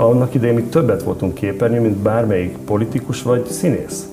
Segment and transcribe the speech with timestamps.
[0.00, 4.08] Annak idején mi többet voltunk képernyő, mint bármelyik politikus vagy színész.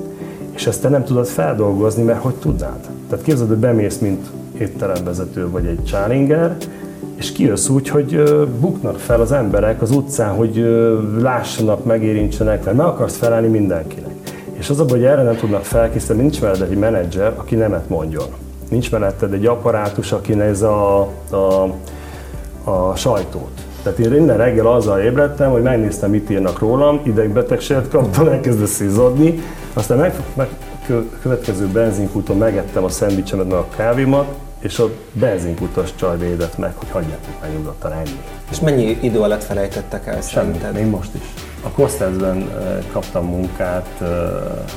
[0.51, 2.87] És ezt te nem tudod feldolgozni, mert hogy tudnád?
[3.09, 6.57] Tehát képzeld, hogy bemész, mint étteremvezető vagy egy csálinger,
[7.15, 8.23] és kijössz úgy, hogy
[8.59, 10.55] buknak fel az emberek az utcán, hogy
[11.17, 14.13] lássanak, megérintsenek, mert meg akarsz felelni mindenkinek.
[14.51, 18.27] És az a hogy erre nem tudnak felkészíteni, nincs melletted egy menedzser, aki nemet mondjon.
[18.69, 20.99] Nincs melletted egy apparátus, aki néz a,
[21.29, 21.73] a,
[22.63, 28.27] a sajtót tehát én minden reggel azzal ébredtem, hogy megnéztem, mit írnak rólam, idegbetegséget kaptam,
[28.27, 29.43] elkezdett izzadni,
[29.73, 30.47] aztán meg, meg
[31.21, 34.27] következő benzinkúton megettem a szendvicsemet, meg a kávémat,
[34.59, 38.21] és a benzinkutas csaj védett meg, hogy hagyjátok meg nyugodtan enni.
[38.51, 40.73] És mennyi idő alatt felejtettek el szerinted?
[40.73, 41.21] Még most is.
[41.63, 42.49] A Kostázben
[42.91, 44.03] kaptam munkát,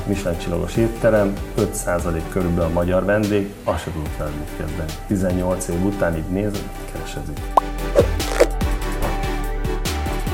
[0.07, 4.91] Michelin csillagos étterem, 5% körülbelül a magyar vendég, azt sem fel kezdeni.
[5.07, 7.39] 18 év után így nézem, keresedik.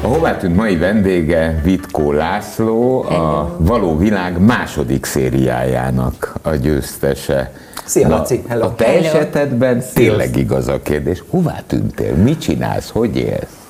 [0.02, 7.52] A hová tűnt mai vendége Vitkó László, a Való Világ második szériájának a győztese.
[7.86, 8.66] Szia, Na, Laci, hello.
[8.66, 9.06] A te hello.
[9.06, 11.24] esetedben tényleg igaz a kérdés.
[11.30, 12.16] Hová tűntél?
[12.16, 12.90] Mit csinálsz?
[12.90, 13.68] Hogy élsz?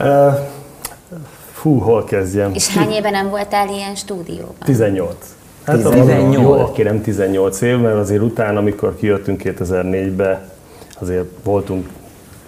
[0.00, 0.34] Uh,
[1.52, 2.50] fú, hol kezdjem?
[2.54, 4.54] És hány éve nem voltál ilyen stúdióban?
[4.64, 5.14] 18.
[5.64, 6.34] Hát 18?
[6.34, 10.48] Jól kérem, 18 év, mert azért utána, amikor kijöttünk 2004-be,
[11.00, 11.86] azért voltunk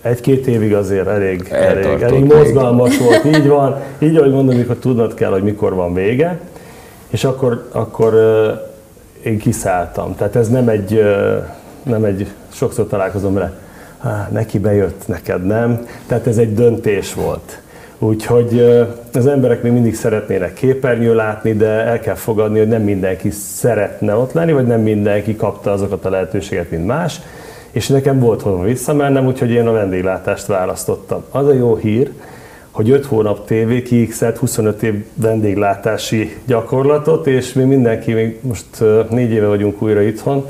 [0.03, 3.77] egy-két évig azért elég, elég, elég mozgalmas volt, így van.
[3.99, 6.41] Így, ahogy mondom, mikor tudnod kell, hogy mikor van vége,
[7.09, 8.15] és akkor, akkor
[9.23, 10.15] én kiszálltam.
[10.17, 11.05] Tehát ez nem egy,
[11.83, 13.53] nem egy sokszor találkozom vele,
[14.31, 15.87] neki bejött, neked nem.
[16.07, 17.61] Tehát ez egy döntés volt.
[17.99, 18.61] Úgyhogy
[19.13, 24.15] az emberek még mindig szeretnének képernyő látni, de el kell fogadni, hogy nem mindenki szeretne
[24.15, 27.21] ott lenni, vagy nem mindenki kapta azokat a lehetőséget, mint más
[27.71, 31.25] és nekem volt hova visszamennem, úgyhogy én a vendéglátást választottam.
[31.31, 32.11] Az a jó hír,
[32.71, 38.67] hogy 5 hónap TV kiixelt 25 év vendéglátási gyakorlatot, és mi mindenki, még most
[39.11, 40.47] négy éve vagyunk újra itthon,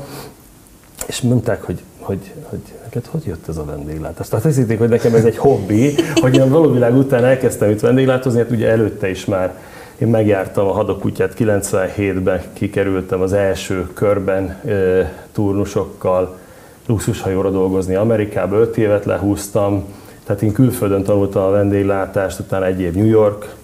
[1.07, 4.27] és mondták, hogy, hogy, hogy neked hogy jött ez a vendéglátás?
[4.27, 7.79] Tehát azt hitték, hogy nekem ez egy hobbi, hogy én a valóvilág után elkezdtem itt
[7.79, 9.53] vendéglátozni, hát ugye előtte is már
[9.97, 16.37] én megjártam a hadakutyát, 97-ben kikerültem az első körben e, turnusokkal,
[16.91, 19.83] luxushajóra dolgozni Amerikába, öt évet lehúztam,
[20.25, 23.55] tehát én külföldön tanultam a vendéglátást, utána egy év New York,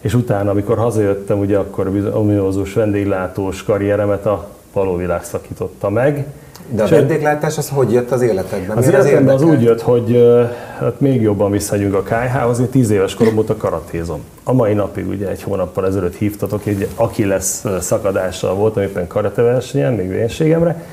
[0.00, 6.26] és utána, amikor hazajöttem, ugye akkor a ominózus vendéglátós karrieremet a valóvilág szakította meg.
[6.70, 8.76] De a vendéglátás az hogy jött az életedben?
[8.76, 10.22] Az életemben az úgy jött, hogy
[10.78, 14.20] hát még jobban visszagyünk a kájhához, én tíz éves korom óta karatézom.
[14.44, 19.92] A mai napig ugye egy hónappal ezelőtt hívtatok, egy aki lesz szakadással voltam éppen karateversenyen,
[19.92, 20.84] még vénségemre,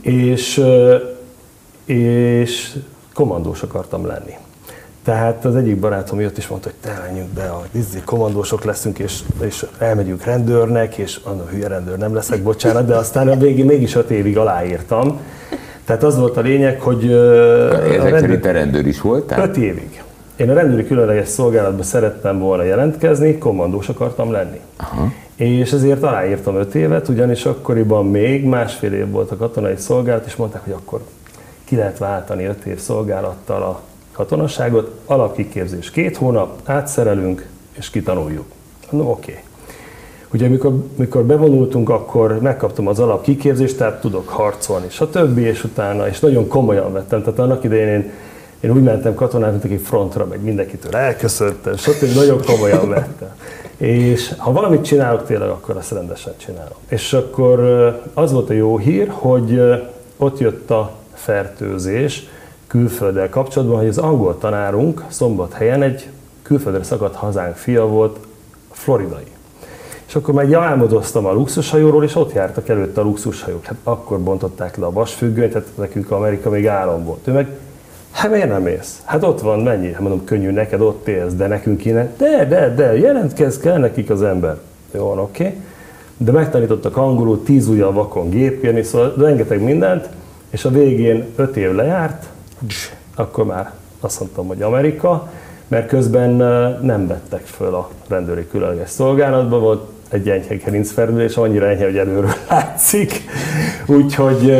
[0.00, 0.62] és,
[1.84, 2.76] és
[3.14, 4.34] kommandós akartam lenni.
[5.04, 8.98] Tehát az egyik barátom jött és mondta, hogy te menjünk be, a izzi, kommandósok leszünk,
[8.98, 13.64] és, és elmegyünk rendőrnek, és mondom, hülye rendőr nem leszek, bocsánat, de aztán a végén
[13.64, 15.20] mégis öt évig aláírtam.
[15.84, 17.12] Tehát az volt a lényeg, hogy...
[17.12, 18.20] Ezek rendőr...
[18.20, 19.48] szerint te rendőr is voltál?
[19.48, 20.02] Öt évig.
[20.36, 24.60] Én a rendőri különleges szolgálatban szerettem volna jelentkezni, kommandós akartam lenni.
[24.76, 25.12] Aha.
[25.36, 30.36] És ezért aláírtam öt évet, ugyanis akkoriban még másfél év volt a katonai szolgálat, és
[30.36, 31.00] mondták, hogy akkor
[31.64, 33.80] ki lehet váltani öt év szolgálattal a
[34.12, 38.44] katonaságot, alapkiképzés két hónap, átszerelünk, és kitanuljuk.
[38.90, 39.30] No, oké.
[39.30, 39.42] Okay.
[40.32, 45.38] Ugye amikor, amikor bevonultunk, akkor megkaptam az alapkiképzést, tehát tudok harcolni, stb.
[45.38, 47.22] és utána, és nagyon komolyan vettem.
[47.22, 48.10] Tehát annak idején én,
[48.60, 52.14] én úgy mentem katonát, mint aki frontra, meg mindenkitől elköszöntem, stb.
[52.14, 53.34] nagyon komolyan vettem.
[53.76, 56.78] És ha valamit csinálok tényleg, akkor azt rendesen csinálom.
[56.88, 57.60] És akkor
[58.14, 59.60] az volt a jó hír, hogy
[60.16, 62.28] ott jött a fertőzés
[62.66, 66.08] külfölddel kapcsolatban, hogy az angol tanárunk szombathelyen egy
[66.42, 68.18] külföldre szakadt hazánk fia volt,
[68.70, 69.24] floridai.
[70.06, 73.64] És akkor már álmodoztam a luxushajóról, és ott jártak előtte a luxushajók.
[73.64, 77.26] Hát akkor bontották le a vasfüggönyt, tehát nekünk Amerika még állam volt.
[77.28, 77.48] Ő meg
[78.16, 79.02] Hát miért nem mész?
[79.04, 79.92] Hát ott van, mennyi?
[79.92, 82.10] Hát mondom, könnyű, neked ott élsz, de nekünk kéne.
[82.16, 84.56] De, de, de, jelentkezz, kell nekik az ember.
[84.94, 85.44] Jó, oké.
[85.44, 85.56] Okay.
[86.16, 90.08] De megtanítottak angolul, tíz ujjal vakon gépírni, szóval rengeteg mindent,
[90.50, 92.26] és a végén öt év lejárt,
[93.14, 95.30] akkor már azt mondtam, hogy Amerika,
[95.68, 96.30] mert közben
[96.82, 102.34] nem vettek föl a rendőri különleges szolgálatba, volt egy enyhe gerincfeldülés, annyira enyhe, hogy előről
[102.50, 103.24] látszik,
[103.86, 104.54] úgyhogy,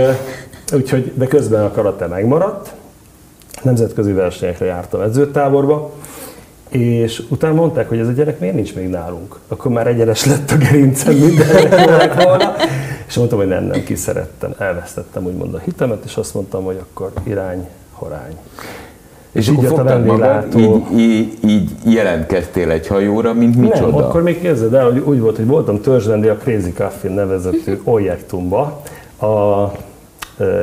[0.73, 2.76] úgyhogy, de közben a karate megmaradt,
[3.63, 5.93] nemzetközi versenyekre jártam edzőtáborba,
[6.69, 9.39] és utána mondták, hogy ez a gyerek miért nincs még nálunk.
[9.49, 12.55] Akkor már egyenes lett a gerincem, minden volna.
[13.07, 17.11] És mondtam, hogy nem, nem, kiszerettem, elvesztettem úgymond a hitemet, és azt mondtam, hogy akkor
[17.23, 18.37] irány, horány.
[19.33, 23.87] És Így akkor fogtad magad, így, így, így jelentkeztél egy hajóra, mint micsoda?
[23.87, 27.81] Nem, akkor még képzeld el, hogy úgy volt, hogy voltam törzsrendi a Crazy Coffee nevezetű
[27.85, 28.83] objektumba,
[29.21, 29.65] a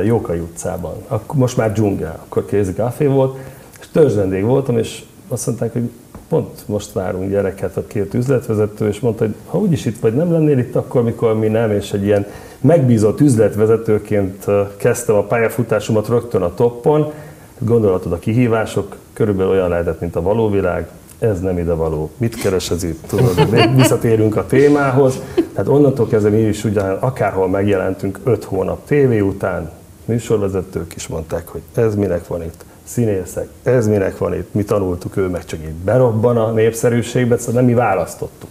[0.04, 0.94] Jókai utcában.
[1.08, 2.44] Akkor most már dzsungel, akkor
[2.76, 3.38] Coffee volt,
[3.80, 5.90] és törzsrendég voltam, és azt mondták, hogy
[6.28, 10.32] pont most várunk gyereket, a két üzletvezető, és mondta, hogy ha úgyis itt vagy, nem
[10.32, 12.26] lennél itt akkor, mikor mi nem, és egy ilyen
[12.60, 14.44] megbízott üzletvezetőként
[14.76, 17.12] kezdtem a pályafutásomat rögtön a toppon,
[17.58, 20.88] gondolatod a kihívások, körülbelül olyan lehetett, mint a való világ,
[21.18, 22.10] ez nem ide való.
[22.16, 23.06] Mit keres ez itt?
[23.06, 25.20] Tudod, visszatérünk a témához.
[25.52, 29.70] Tehát onnantól kezdve mi is ugyan, akárhol megjelentünk öt hónap tévé után,
[30.04, 32.64] műsorvezetők is mondták, hogy ez minek van itt.
[32.84, 34.54] Színészek, ez minek van itt.
[34.54, 38.50] Mi tanultuk, ő meg csak így berobban a népszerűségbe, szóval nem mi választottuk.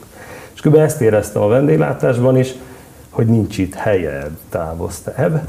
[0.54, 0.75] És kb.
[0.75, 2.54] ezt éreztem a vendéglátásban is,
[3.10, 5.48] hogy nincs itt helye, távozta ebbe.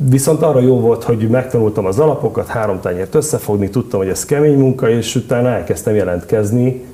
[0.00, 4.58] Viszont arra jó volt, hogy megtanultam az alapokat, három tányért összefogni, tudtam, hogy ez kemény
[4.58, 6.84] munka, és utána elkezdtem jelentkezni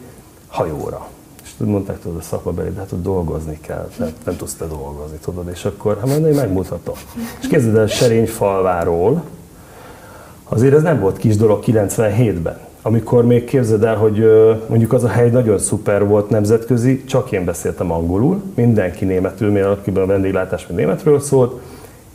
[0.49, 1.06] hajóra.
[1.43, 5.17] És mondták, tudod, a szakmabeli, de hát ott dolgozni kell, nem, nem tudsz te dolgozni,
[5.17, 6.95] tudod, és akkor, hát mondom, megmutatom.
[7.41, 9.23] És kezded el Serényfalváról,
[10.49, 14.25] azért ez nem volt kis dolog 97-ben, amikor még képzeld el, hogy
[14.69, 19.67] mondjuk az a hely nagyon szuper volt nemzetközi, csak én beszéltem angolul, mindenki németül, mert
[19.67, 21.61] akiben a vendéglátás még németről szólt,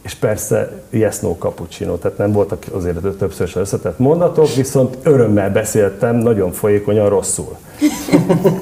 [0.01, 6.16] és persze yes, no cappuccino, tehát nem voltak azért többször összetett mondatok, viszont örömmel beszéltem,
[6.16, 7.57] nagyon folyékonyan rosszul.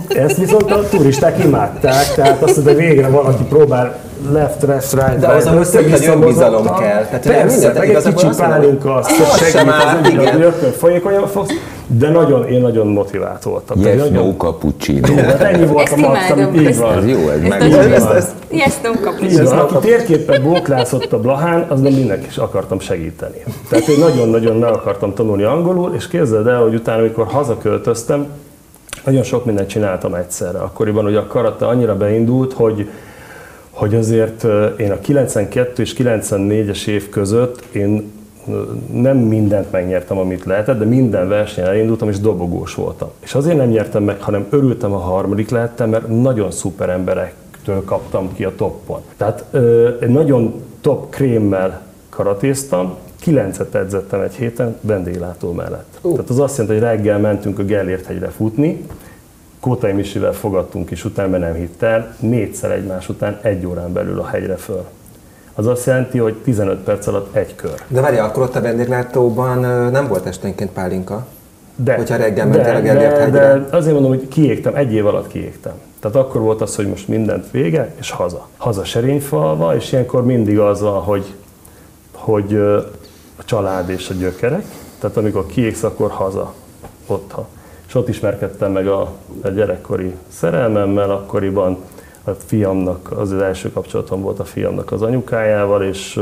[0.07, 3.99] Ezt viszont a turisták imádták, tehát azt mondta, hogy végre valaki próbál
[4.31, 7.05] left, left, right, De right, az, nagy önbizalom kell.
[7.05, 10.21] Tehát, hogy Persze, meg egy kicsi pálinka, azt hogy az segít, az igen.
[10.21, 10.37] igen.
[10.37, 11.51] rögtön folyékonyan fogsz,
[11.87, 13.79] de nagyon, én nagyon motivált voltam.
[13.79, 15.15] Yes, nagyon- no cappuccino.
[15.27, 16.97] Hát ennyi volt a max, amit így van.
[16.97, 17.63] Ez jó, ez meg.
[18.51, 19.59] Yes, no cappuccino.
[19.59, 23.43] aki térképpen bóklászott a Blahán, az nem mindenki is akartam segíteni.
[23.69, 28.27] Tehát én nagyon-nagyon meg akartam tanulni angolul, és képzeld el, hogy utána, amikor hazaköltöztem,
[29.07, 30.59] nagyon sok mindent csináltam egyszerre.
[30.59, 32.89] Akkoriban ugye a karate annyira beindult, hogy
[33.77, 34.43] hogy azért
[34.77, 38.11] én a 92 és 94-es év között én
[38.91, 43.09] nem mindent megnyertem, amit lehetett, de minden versenyen elindultam, és dobogós voltam.
[43.19, 48.33] És azért nem nyertem meg, hanem örültem, ha harmadik lehettem, mert nagyon szuper emberektől kaptam
[48.33, 49.01] ki a toppon.
[49.17, 49.45] Tehát
[50.01, 52.95] egy nagyon top krémmel karatéztam,
[53.27, 55.97] kilencet edzettem egy héten vendéglátó mellett.
[56.01, 56.11] Uh.
[56.11, 58.85] Tehát az azt jelenti, hogy reggel mentünk a Gellért hegyre futni,
[59.59, 64.25] Kótai Misivel fogadtunk, és utána nem hitt el, négyszer egymás után egy órán belül a
[64.25, 64.85] hegyre föl.
[65.53, 67.81] Az azt jelenti, hogy 15 perc alatt egy kör.
[67.87, 69.59] de várja, akkor ott a vendéglátóban
[69.91, 71.25] nem volt esténként pálinka?
[71.75, 73.39] De, Hogyha reggel mentél a Gellért hegyre.
[73.39, 75.73] de azért mondom, hogy kiégtem, egy év alatt kiégtem.
[75.99, 78.47] Tehát akkor volt az, hogy most mindent vége, és haza.
[78.57, 81.33] Haza Serényfalva, és ilyenkor mindig az van, hogy,
[82.11, 82.59] hogy
[83.47, 84.65] család és a gyökerek.
[84.99, 86.53] Tehát amikor kiégsz, akkor haza,
[87.05, 87.45] otthon.
[87.87, 89.11] És ott ismerkedtem meg a,
[89.41, 91.77] a gyerekkori szerelmemmel, akkoriban
[92.23, 96.19] a fiamnak, az az első kapcsolatom volt a fiamnak az anyukájával, és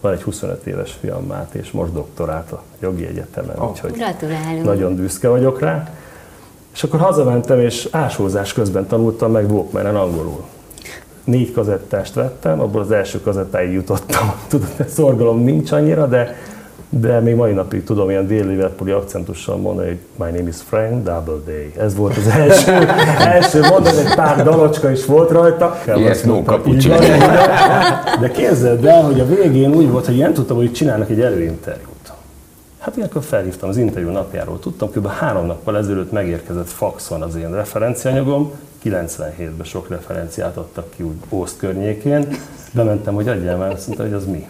[0.00, 3.70] van egy 25 éves fiam Máté, és most doktorált a jogi egyetemen, Oh.
[3.70, 4.64] úgyhogy Gratulálunk.
[4.64, 5.90] nagyon büszke vagyok rá.
[6.74, 10.44] És akkor hazamentem, és ásózás közben tanultam meg Walkmanen angolul.
[11.24, 14.32] Négy kazettást vettem, abból az első kazettáig jutottam.
[14.48, 16.36] Tudod, szorgalom nincs annyira, de,
[17.00, 21.04] de még mai napig tudom ilyen déli liverpooli akcentussal mondani, hogy my name is Frank
[21.04, 21.72] Doubleday.
[21.78, 22.72] Ez volt az első,
[23.34, 25.76] első mondat, egy pár dalocska is volt rajta.
[25.86, 26.62] Yes, no van.
[28.20, 31.92] De képzeld el, hogy a végén úgy volt, hogy nem tudtam, hogy csinálnak egy előinterjút.
[32.78, 35.06] Hát ilyenkor felhívtam az interjú napjáról, tudtam, kb.
[35.06, 38.52] három nappal ezelőtt megérkezett faxon az én referencianyagom,
[38.84, 42.26] 97-ben sok referenciát adtak ki úgy Ószt környékén,
[42.72, 44.48] bementem, hogy adjál már, azt mondta, hogy az mi.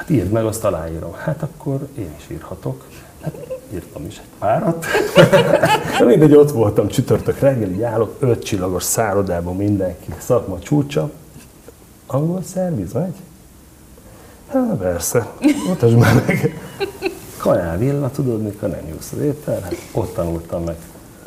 [0.00, 1.12] Hát írd meg, azt aláírom.
[1.12, 2.86] Hát akkor én is írhatok.
[3.20, 3.34] Hát
[3.72, 4.86] írtam is egy párat.
[5.98, 11.10] De mindegy, ott voltam csütörtök reggel, így állok, öt csillagos szállodában mindenki, szakma csúcsa.
[12.06, 13.14] Angol szerviz megy?
[14.52, 15.26] Hát persze,
[15.66, 16.60] mutasd már meg.
[17.36, 19.60] Kajál villa, tudod, mikor nem jussz az étel?
[19.60, 20.76] Hát ott tanultam meg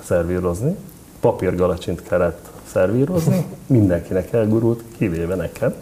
[0.03, 0.75] szervírozni.
[1.19, 5.73] Papírgalacsint kellett szervírozni, mindenkinek elgurult, kivéve nekem.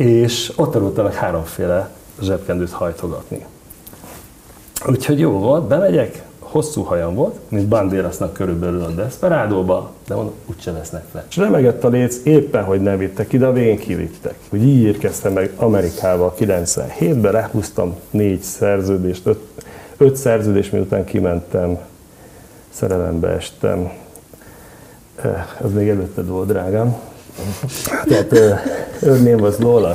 [0.00, 1.90] És ott tanultam meg háromféle
[2.22, 3.44] zsebkendőt hajtogatni.
[4.86, 10.72] Úgyhogy jó volt, bemegyek, hosszú hajam volt, mint Bandérasnak körülbelül a Desperádóba, de mondom, úgyse
[10.72, 11.24] vesznek le.
[11.28, 14.34] És remegett a léc, éppen, hogy nem vittek ide, a végén kivittek.
[14.50, 19.40] Úgy így érkeztem meg Amerikába 97-ben, lehúztam négy szerződést, öt,
[19.96, 21.78] öt szerződés, miután kimentem,
[22.70, 23.90] szerelembe estem.
[25.22, 27.09] Eh, Az még előtted volt, drágám.
[28.04, 28.58] Tehát uh,
[29.00, 29.94] her name was Lola.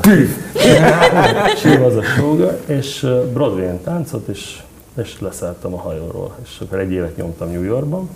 [1.55, 4.59] She was a sugar, és uh, Broadway-en táncot, és
[4.95, 6.35] és leszálltam a hajóról.
[6.43, 8.09] És akkor egy évet nyomtam New Yorkban,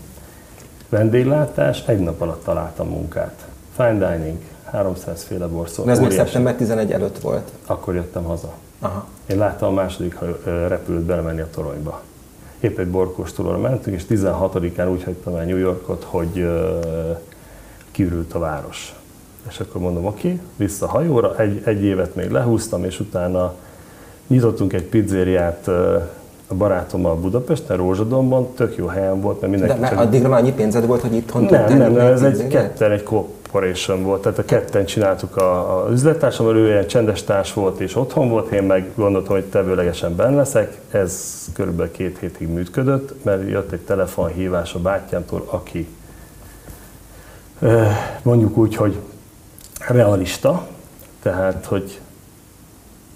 [0.89, 3.47] vendéglátás, egy nap alatt találtam munkát.
[3.75, 5.83] Fine dining, 300 féle borszó.
[5.83, 7.51] De ez még szeptember 11 előtt volt.
[7.65, 8.53] Akkor jöttem haza.
[8.79, 9.07] Aha.
[9.25, 12.01] Én láttam a második repülőt belemenni a toronyba.
[12.59, 16.79] Épp egy borkóstolóra mentünk, és 16-án úgy hagytam el New Yorkot, hogy ö,
[17.91, 18.93] kiürült a város.
[19.49, 23.53] És akkor mondom, okay, vissza hajóra, egy, egy évet még lehúztam, és utána
[24.27, 25.67] nyitottunk egy pizzériát
[26.47, 30.39] a barátommal Budapesten, Rózsadomban, tök jó helyen volt, mert De mindenki már csak addigra már
[30.39, 34.21] annyi pénzed volt, hogy itthon nem, nem, nem, nyitni ez egy ketten, egy corporation volt,
[34.21, 38.51] tehát a ketten csináltuk a, a üzlettársammal, ő ilyen csendes társ volt és otthon volt,
[38.51, 43.79] én meg gondoltam, hogy tevőlegesen benne leszek, ez körülbelül két hétig működött, mert jött egy
[43.79, 45.87] telefonhívás a bátyámtól, aki
[48.21, 48.95] mondjuk úgy, hogy
[49.87, 50.67] realista,
[51.21, 51.99] tehát, hogy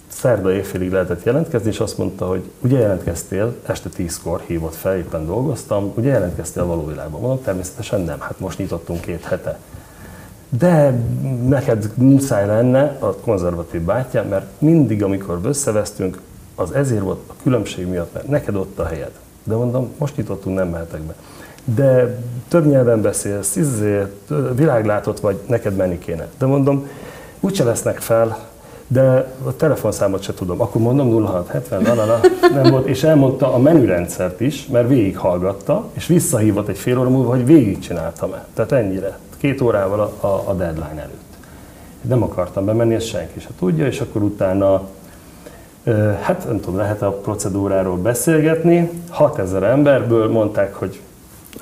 [0.07, 5.25] szerda éjfélig lehetett jelentkezni, és azt mondta, hogy ugye jelentkeztél, este tízkor hívott fel, éppen
[5.25, 7.21] dolgoztam, ugye jelentkeztél a való világban?
[7.21, 9.59] Mondom, természetesen nem, hát most nyitottunk két hete.
[10.57, 10.93] De
[11.47, 16.21] neked muszáj lenne a konzervatív bátyám, mert mindig, amikor összevesztünk,
[16.55, 19.11] az ezért volt a különbség miatt, mert neked ott a helyed.
[19.43, 21.15] De mondom, most nyitottunk, nem mehetek be.
[21.65, 24.01] De több nyelven beszélsz, izé,
[24.55, 26.27] világlátott vagy, neked menni kéne.
[26.37, 26.87] De mondom,
[27.39, 28.37] úgyse vesznek fel,
[28.87, 30.61] de a telefonszámot se tudom.
[30.61, 32.19] Akkor mondom 0670, la, la, la,
[32.53, 37.29] nem volt, és elmondta a menürendszert is, mert végighallgatta, és visszahívott egy fél óra múlva,
[37.29, 38.45] hogy végigcsináltam-e.
[38.53, 41.21] Tehát ennyire, két órával a, a, a deadline előtt.
[42.01, 44.81] Nem akartam bemenni, ezt senki se tudja, és akkor utána
[46.21, 48.89] Hát nem tudom, lehet a procedúráról beszélgetni.
[49.09, 50.99] 6000 emberből mondták, hogy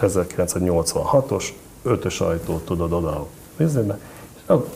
[0.01, 1.45] 1986-os,
[1.83, 3.99] ötös ajtó, tudod, oda nézzébe.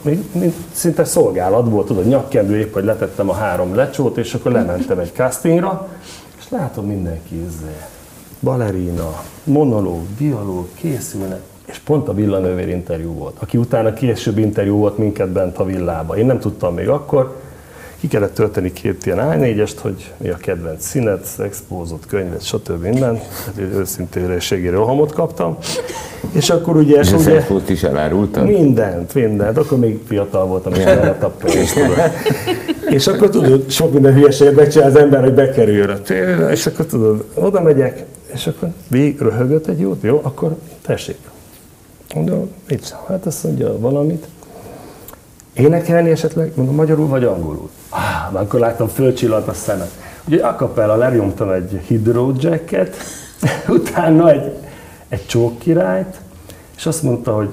[0.01, 4.51] Még, még szinte szolgálat volt, tudod, nyakkendő épp, hogy letettem a három lecsót, és akkor
[4.51, 5.87] lementem egy castingra,
[6.37, 7.75] és látom mindenki izé,
[8.39, 14.97] balerina, monológ, dialóg, készülnek, és pont a villanővér interjú volt, aki utána később interjú volt
[14.97, 16.17] minket bent a villába.
[16.17, 17.35] Én nem tudtam még akkor,
[18.05, 22.83] ki kellett tölteni két ilyen A4-est, hogy mi a kedvenc színet, expózott könyvet, stb.
[22.83, 23.15] minden.
[23.45, 25.57] Hát egy őszintélességi rohamot kaptam.
[26.31, 28.45] És akkor ugye, És ugye szexpózt is elárultad?
[28.45, 29.57] mindent, mindent.
[29.57, 31.97] Akkor még fiatal voltam, és tudod.
[32.89, 36.85] És akkor tudod, sok minden hülyeséget megcsinál az ember, hogy bekerüljön a tévére, és akkor
[36.85, 41.17] tudod, oda megyek, és akkor végig röhögött egy jót, jó, akkor tessék.
[42.15, 42.95] Mondom, mit?
[43.07, 44.27] Hát azt mondja valamit.
[45.55, 46.51] Énekelni esetleg?
[46.55, 47.69] Mondom, magyarul vagy angolul?
[47.89, 49.91] Ah, már akkor láttam, fölcsillant a szemet.
[50.27, 52.95] Ugye a capella lenyomtam egy hydro jacket,
[53.67, 54.51] utána egy,
[55.09, 56.15] egy csók királyt,
[56.77, 57.49] és azt mondta, hogy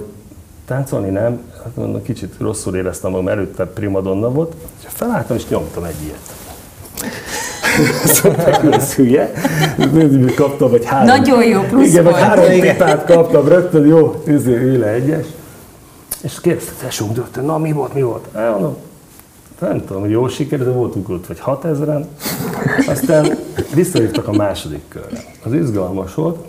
[0.66, 5.84] táncolni nem, hát mondom, kicsit rosszul éreztem magam, előtte primadonna volt, és felálltam és nyomtam
[5.84, 6.20] egy ilyet.
[8.04, 9.32] Szóval ez hülye.
[10.34, 11.06] Kaptam, vagy három.
[11.06, 12.24] Nagyon jó plusz Igen, vagy volt.
[12.24, 15.26] három pipát kaptam rögtön, jó, izé, ülj le egyes.
[16.22, 18.28] És kérdezte, dögtön, na mi volt, mi volt?
[18.34, 18.76] Elmondom,
[19.58, 22.04] nem tudom, hogy jól sikerült, de voltunk ott, vagy 6000-en.
[22.86, 23.36] Aztán
[23.74, 25.24] visszahívtak a második körre.
[25.44, 26.44] Az izgalmas volt.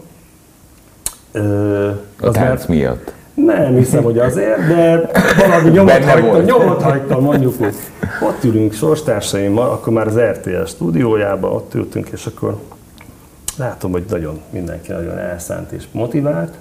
[1.31, 1.87] Ö,
[2.19, 3.13] A az tánc miatt.
[3.33, 7.75] nem hiszem, hogy azért, de valami nyomot hagytam, nyomot hagytam, mondjuk úgy.
[8.21, 12.57] Ott ülünk sorstársaimmal, akkor már az RTL stúdiójában, ott ültünk, és akkor
[13.57, 16.53] látom, hogy nagyon mindenki nagyon elszánt és motivált.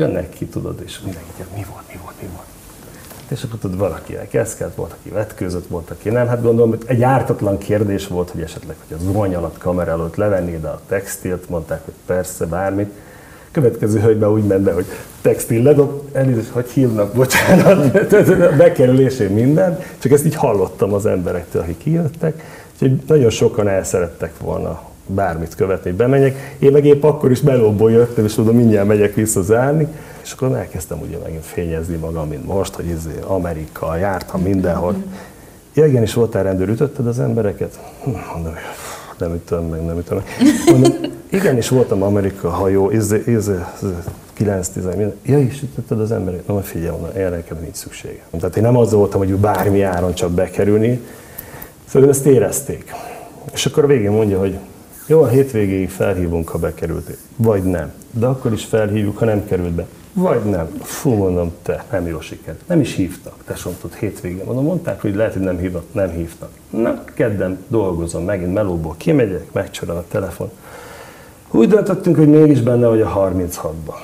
[0.00, 2.46] Jönnek ki, tudod, és mindenki, mi volt, mi volt, mi volt.
[3.28, 6.26] És akkor tudod, valaki elkezdett, volt, aki vetkőzött, volt, aki nem.
[6.26, 10.16] Hát gondolom, hogy egy ártatlan kérdés volt, hogy esetleg, hogy a zuhany alatt, kamera előtt
[10.16, 12.90] levennéd a textilt, mondták, hogy persze, bármit.
[13.50, 14.86] Következő hölgybe úgy ment be, hogy
[15.20, 17.94] textil ledob, elnézést, hogy hívnak, bocsánat,
[18.52, 23.84] a bekerülésén minden, csak ezt így hallottam az emberektől, akik kijöttek, úgyhogy nagyon sokan el
[23.84, 26.56] szerettek volna bármit követni, hogy bemenjek.
[26.58, 29.86] Én meg épp akkor is melóból jöttem, és tudom, mindjárt megyek vissza zárni,
[30.22, 34.94] és akkor elkezdtem ugye megint fényezni magam, mint most, hogy izé, Amerika, jártam mindenhol.
[35.74, 37.78] Ja, igen, és voltál rendőr, ütötted az embereket?
[38.04, 38.54] Hm, Mondom,
[39.18, 40.26] nem ütöm meg, nem ütöm meg.
[40.70, 40.92] Mondom,
[41.30, 43.54] igen, és voltam Amerika hajó, izé, izé,
[44.32, 45.14] 9 10 minden.
[45.22, 46.46] Ja, is ütötted az embereket?
[46.46, 48.22] Na, figyelj, mondom, erre nekem nincs szüksége.
[48.38, 51.00] Tehát én nem az voltam, hogy bármi áron csak bekerülni.
[51.88, 52.94] Szóval ezt érezték.
[53.52, 54.58] És akkor a végén mondja, hogy
[55.10, 57.16] jó, a hétvégéig felhívunk, ha bekerültél.
[57.36, 57.92] Vagy nem.
[58.10, 59.86] De akkor is felhívjuk, ha nem került be.
[60.12, 60.66] Vagy nem.
[60.82, 62.56] Fú, mondom, te, nem jó siker.
[62.66, 63.34] Nem is hívtak.
[63.44, 64.44] Te mondtad hétvégén.
[64.44, 65.84] Mondom, mondták, hogy lehet, hogy nem hívnak.
[65.92, 66.50] Nem hívtak.
[66.70, 70.50] Na, kedden dolgozom, megint melóból kimegyek, megcsöröl a telefon.
[71.50, 73.94] Úgy döntöttünk, hogy mégis benne vagy a 36-ban.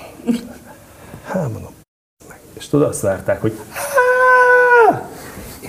[1.25, 1.73] Hát mondom,
[2.29, 2.39] meg.
[2.53, 3.53] És tudod, azt várták, hogy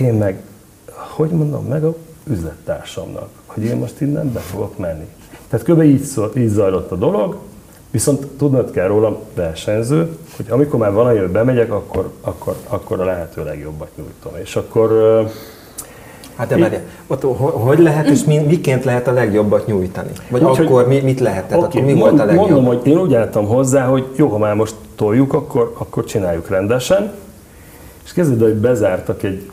[0.00, 0.42] én meg,
[1.16, 5.08] hogy mondom, meg a üzlettársamnak, hogy én most innen be fogok menni.
[5.48, 5.82] Tehát kb.
[5.82, 7.36] így, szó, így zajlott a dolog,
[7.90, 13.44] viszont tudnod kell róla versenyző, hogy amikor már valamivel bemegyek, akkor, akkor, akkor a lehető
[13.44, 14.32] legjobbat nyújtom.
[14.42, 14.90] És akkor
[16.36, 20.10] Hát de várjál, ott ho- hogy lehet és mi, miként lehet a legjobbat nyújtani?
[20.30, 21.58] Vagy Úgy, hogy- akkor mi, mit lehetett?
[21.58, 22.44] Oké, akkor mi mond- volt a legjobb?
[22.50, 26.48] Mondom, hogy én úgy álltam hozzá, hogy jó, ha már most toljuk, akkor, akkor csináljuk
[26.48, 27.12] rendesen.
[28.04, 29.50] És kezdődő, hogy bezártak egy,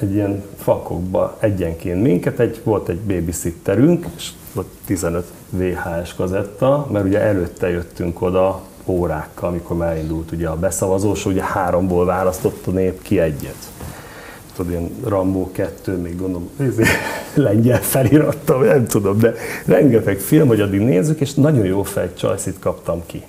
[0.00, 7.04] egy ilyen fakokba egyenként minket, egy, volt egy babysitterünk, és volt 15 VHS kazetta, mert
[7.04, 12.70] ugye előtte jöttünk oda órákkal, amikor már indult ugye a beszavazós, ugye háromból választott a
[12.70, 13.70] nép ki egyet
[14.56, 16.50] tudod, ilyen Rambo 2, még gondolom,
[17.34, 19.34] lengyel felirattal, nem tudom, de
[19.64, 23.22] rengeteg film, hogy addig nézzük, és nagyon jó fej csajszit kaptam ki.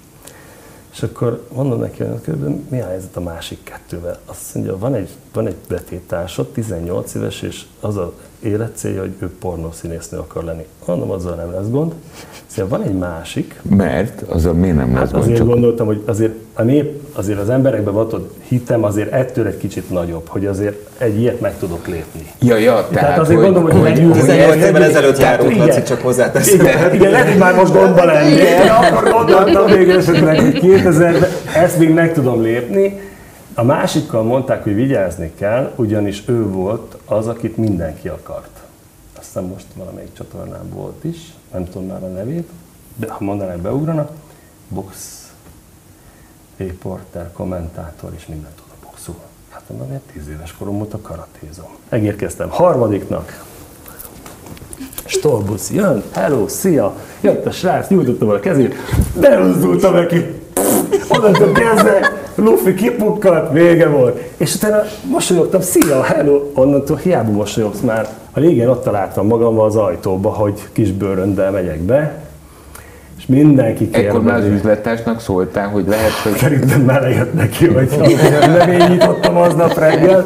[0.97, 4.19] És akkor mondom neki, hogy körülbelül mi a helyzet a másik kettővel?
[4.25, 9.29] Azt mondja, van egy, van egy betétársad, 18 éves, és az a életcélja, hogy ő
[9.39, 10.65] pornószínésznő akar lenni.
[10.85, 11.91] Mondom, azzal nem lesz gond.
[12.45, 16.03] Szóval van egy másik, Mert azon miért nem lesz Hát gond, azért csak gondoltam, hogy
[16.05, 20.45] azért a nép, azért az emberekben van ott hitem azért ettől egy kicsit nagyobb, hogy
[20.45, 22.27] azért egy ilyet meg tudok lépni.
[22.41, 25.55] Ja, ja, tehát, azért hogy, gondolom, hogy hogy, hogy 18 hogy- évvel ezelőtt Tehát járult,
[25.55, 25.67] igen.
[25.67, 26.59] Laci, csak hozzáteszem.
[26.59, 31.29] Igen, igen, lehet, hogy már most gondba lennék, de akkor gondoltam még esetleg, hogy 2000-ben
[31.55, 32.99] ezt még meg tudom lépni.
[33.59, 38.61] A másikkal mondták, hogy vigyázni kell, ugyanis ő volt az, akit mindenki akart.
[39.17, 42.49] Azt hiszem most valamelyik csatornán volt is, nem tudom már a nevét,
[42.95, 44.11] de ha mondanák, beugranak.
[44.67, 45.21] Box
[46.57, 49.25] riporter, kommentátor és mindent tud a boxról.
[49.49, 51.75] Hát mondom, én 10 éves korom óta karatézom.
[51.89, 53.45] Megérkeztem harmadiknak,
[55.05, 58.75] Stolbusz jön, hello, szia, jött a srác, nyújtottam a kezét,
[59.19, 60.25] behozdultam neki,
[61.09, 64.21] onnantól kezdve, Luffy kipukkadt, vége volt.
[64.37, 68.07] És utána mosolyogtam, szia, hello, onnantól hiába mosolyogsz már.
[68.31, 72.25] A végén ott találtam magam az ajtóba, hogy kis bőröndel megyek be,
[73.17, 74.59] és mindenki Ekkor már az kérdezi.
[74.59, 77.89] üzlettársnak szóltál, hogy lehet, hogy Szerintem már lejött neki, hogy
[78.57, 80.23] nem én nyitottam aznap reggel,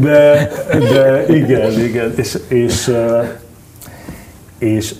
[0.00, 2.92] de, de igen, igen, és, és,
[4.58, 4.94] és,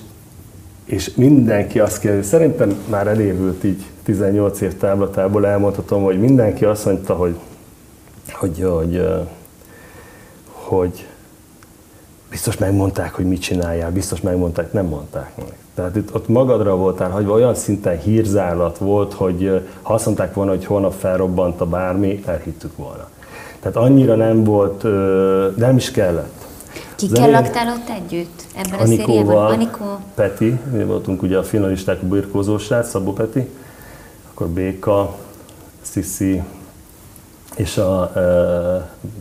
[0.85, 6.85] és mindenki azt kérdezi, szerintem már elévült így 18 év táblatából elmondhatom, hogy mindenki azt
[6.85, 7.37] mondta, hogy,
[8.33, 9.03] hogy, hogy,
[10.53, 11.07] hogy
[12.31, 15.57] biztos megmondták, hogy mit csináljál, biztos megmondták, nem mondták meg.
[15.75, 20.51] Tehát itt ott magadra voltál hagyva, olyan szinten hírzálat volt, hogy ha azt mondták volna,
[20.51, 23.09] hogy holnap felrobbant a bármi, elhittük volna.
[23.61, 24.83] Tehát annyira nem volt,
[25.57, 26.45] nem is kellett.
[26.97, 29.15] Kikkel laktál ott együtt ebben a szériában?
[29.15, 29.99] Anikóval, Anikó?
[30.15, 33.49] Peti, mi voltunk ugye a finalisták a birkózó srác, Szabó Peti,
[34.37, 35.17] akkor Béka,
[35.81, 36.43] Sziszi,
[37.57, 38.13] és a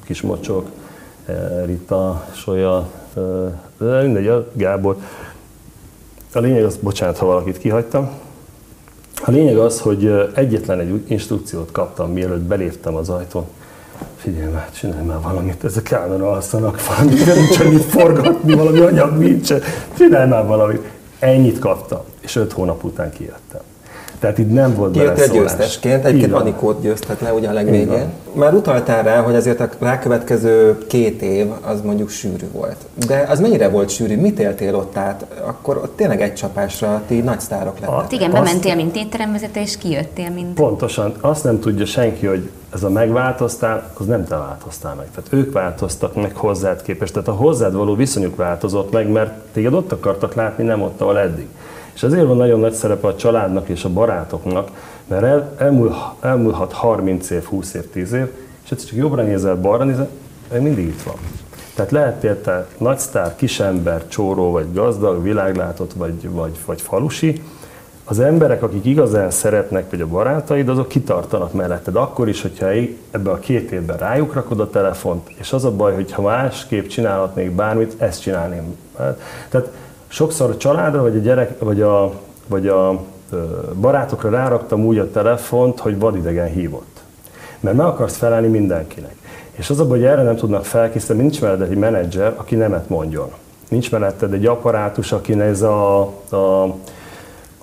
[0.06, 0.70] kis mocsok,
[1.66, 2.90] Rita, Solya,
[3.78, 4.98] de mindegy, a Gábor.
[6.34, 8.10] A lényeg az, bocsánat, ha valakit kihagytam,
[9.26, 13.46] a lényeg az, hogy egyetlen egy instrukciót kaptam, mielőtt beléptem az ajtón.
[14.16, 19.62] Figyelj már, csinálj már valamit, ezek állandóan alszanak valamit, nincs annyit forgatni, valami anyag nincsen,
[19.98, 20.82] csinálj már valamit.
[21.20, 23.62] Ennyit kaptam, és öt hónap után kijöttem.
[24.26, 25.42] Tehát itt nem volt Kijöttél beleszólás.
[25.42, 26.34] győztesként, egyébként.
[26.34, 28.06] Anikót győztet le ugye a legvégén.
[28.34, 32.76] Már utaltál rá, hogy azért a rákövetkező két év az mondjuk sűrű volt.
[33.08, 34.18] De az mennyire volt sűrű?
[34.18, 35.26] Mit éltél ott át?
[35.46, 37.96] Akkor ott tényleg egy csapásra ti nagy sztárok lettek.
[37.96, 40.54] Hát igen, Azt- bementél, mint étteremvezető, és kijöttél, mint...
[40.54, 45.08] Pontosan, azt nem tudja senki, hogy ez a megváltoztál, az nem te változtál meg.
[45.16, 47.14] Tehát ők változtak meg hozzád képest.
[47.14, 51.18] Tehát a hozzád való viszonyuk változott meg, mert téged ott akartak látni, nem ott, ahol
[51.20, 51.48] eddig.
[51.96, 54.70] És ezért van nagyon nagy szerepe a családnak és a barátoknak,
[55.08, 58.28] mert el, elmúl, elmúlhat 30 év, 20 év, 10 év,
[58.64, 60.10] és egyszer csak jobbra nézel, balra nézel,
[60.60, 61.16] mindig itt van.
[61.76, 67.42] Tehát lehettél te nagysztár, kisember, csóró, vagy gazdag, világlátott, vagy, vagy, vagy falusi,
[68.08, 71.96] az emberek, akik igazán szeretnek, vagy a barátaid, azok kitartanak melletted.
[71.96, 72.68] Akkor is, hogyha
[73.12, 76.88] ebbe a két évben rájuk rakod a telefont, és az a baj, hogy ha másképp
[76.88, 78.78] csinálhatnék bármit, ezt csinálném.
[79.50, 79.72] Tehát
[80.16, 82.12] sokszor a családra, vagy a gyerek, vagy a,
[82.48, 83.02] vagy a
[83.80, 87.02] barátokra ráraktam úgy a telefont, hogy vadidegen hívott.
[87.60, 89.16] Mert meg akarsz felelni mindenkinek.
[89.52, 93.30] És az a hogy erre nem tudnak felkészíteni, nincs melletted egy menedzser, aki nemet mondjon.
[93.70, 96.00] Nincs melletted egy apparátus, aki ez a,
[96.32, 96.76] a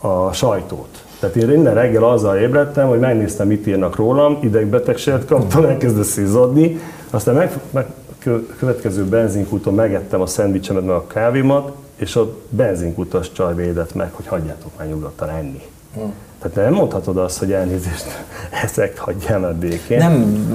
[0.04, 1.04] a sajtót.
[1.20, 6.80] Tehát én minden reggel azzal ébredtem, hogy megnéztem, mit írnak rólam, idegbetegséget kaptam, elkezdett izzadni,
[7.10, 7.86] aztán meg, meg,
[8.18, 14.10] kö- következő benzinkúton megettem a szendvicsemet, meg a kávémat, és a benzinkutas csaj védett meg,
[14.12, 15.62] hogy hagyjátok már nyugodtan enni.
[16.42, 18.04] Tehát nem mondhatod azt, hogy elnézést,
[18.64, 19.98] ezek hagyjál már békén.
[19.98, 20.12] Nem,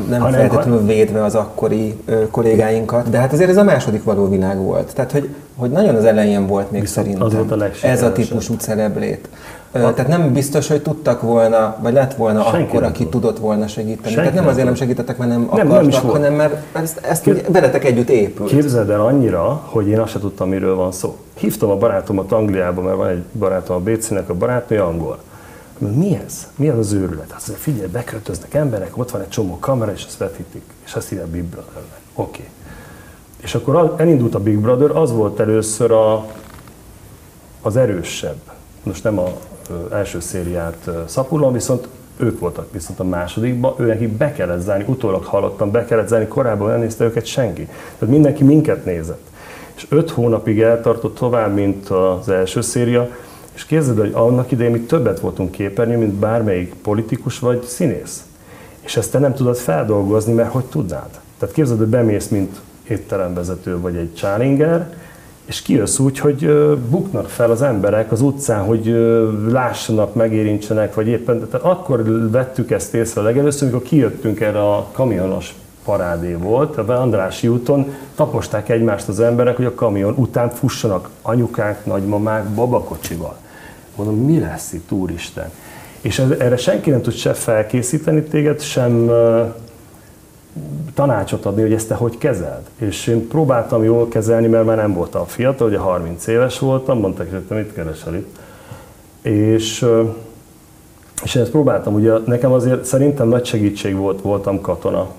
[0.09, 4.29] nem Hanem- feltétlenül védve az akkori ö, kollégáinkat, de hát azért ez a második való
[4.29, 4.95] világ volt.
[4.95, 8.11] Tehát, hogy, hogy nagyon az elején volt még Viszont szerintem az volt a ez a
[8.11, 9.29] típusú celebrét.
[9.79, 13.11] Tehát nem biztos, hogy tudtak volna, vagy lett volna Senki akkor, aki tud.
[13.11, 14.13] tudott volna segíteni.
[14.13, 16.15] Senki Tehát nem nem azért nem segítettek, mert nem Nem, akartak, nem is volt.
[16.15, 18.49] hanem mert ezt, ezt úgy veletek együtt épült.
[18.49, 21.17] Képzeld el annyira, hogy én azt sem tudtam, miről van szó.
[21.33, 25.17] Hívtam a barátomat Angliába, mert van egy barátom a BC-nek, a barátnője angol.
[25.77, 26.47] Mi ez?
[26.55, 27.33] Mi az az őrület?
[27.35, 31.09] Azt mondja, figyelj, beköltöznek emberek, ott van egy csomó kamera, és azt vetítik, és azt
[31.09, 31.99] hívják Big Brothernek.
[32.13, 32.39] Oké.
[32.39, 32.51] Okay.
[33.37, 36.25] És akkor elindult a Big Brother, az volt először a,
[37.61, 38.37] az erősebb.
[38.83, 39.27] Most nem a
[39.91, 44.85] első szériát ö, szapulom, viszont ők voltak viszont a másodikban, ő neki be kellett zárni,
[44.87, 47.65] utólag hallottam, be kellett zárni, korábban nem nézte őket senki.
[47.99, 49.25] Tehát mindenki minket nézett.
[49.75, 53.09] És öt hónapig eltartott tovább, mint az első széria,
[53.53, 58.25] és képzeld, hogy annak idején mi többet voltunk képernyőn, mint bármelyik politikus vagy színész.
[58.79, 61.19] És ezt te nem tudod feldolgozni, mert hogy tudnád?
[61.39, 62.55] Tehát képzeld, hogy bemész, mint
[62.87, 64.93] étteremvezető vagy egy csálinger,
[65.47, 66.51] és kijössz úgy, hogy
[66.89, 68.85] buknak fel az emberek az utcán, hogy
[69.49, 75.55] lássanak, megérintsenek, vagy éppen, tehát akkor vettük ezt észre legelőször, amikor kijöttünk erre a kamionos
[75.83, 81.85] parádé volt, a Andrási úton taposták egymást az emberek, hogy a kamion után fussanak anyukák,
[81.85, 83.37] nagymamák babakocsival.
[83.95, 85.51] Mondom, mi lesz itt, úristen?
[86.01, 89.11] És erre senki nem tud se felkészíteni téged, sem
[90.93, 92.61] tanácsot adni, hogy ezt te hogy kezeld.
[92.77, 97.31] És én próbáltam jól kezelni, mert már nem voltam fiatal, ugye 30 éves voltam, mondták,
[97.31, 98.39] hogy te mit keresel itt.
[99.21, 99.85] És,
[101.23, 105.09] és én ezt próbáltam, ugye nekem azért szerintem nagy segítség volt, voltam katona.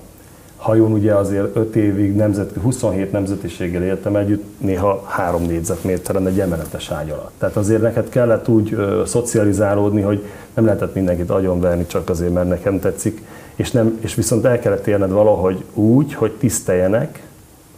[0.55, 6.91] Hajón ugye azért 5 évig nemzet, 27 nemzetiséggel éltem együtt, néha 3 négyzetméteren egy emeletes
[6.91, 7.31] ágy alatt.
[7.37, 12.49] Tehát azért neked kellett úgy ö, szocializálódni, hogy nem lehetett mindenkit agyonverni csak azért, mert
[12.49, 13.21] nekem tetszik,
[13.59, 17.23] és, nem, és viszont el kellett érned valahogy úgy, hogy tiszteljenek,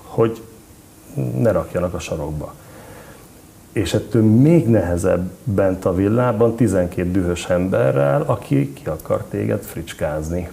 [0.03, 0.41] hogy
[1.37, 2.53] ne rakjanak a sarokba.
[3.71, 10.49] És ettől még nehezebb bent a villában 12 dühös emberrel, aki ki akar téged fricskázni.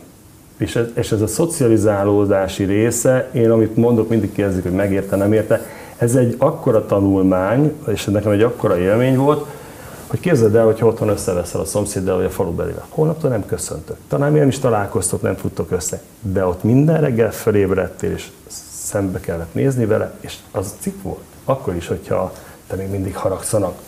[0.57, 5.33] És ez, és ez a szocializálódási része, én amit mondok, mindig kérdezik, hogy megérte, nem
[5.33, 5.61] érte,
[5.97, 9.47] ez egy akkora tanulmány, és nekem egy akkora élmény volt,
[10.09, 12.87] hogy képzeld el, hogy otthon összeveszel a szomszéddel vagy a falubelivel.
[12.88, 13.97] Holnaptól nem köszöntök.
[14.09, 16.01] Talán mi is találkoztok, nem futtok össze.
[16.21, 18.31] De ott minden reggel felébredtél, és
[18.71, 21.23] szembe kellett nézni vele, és az cikk volt.
[21.44, 22.33] Akkor is, hogyha
[22.66, 23.79] te még mindig haragszanak.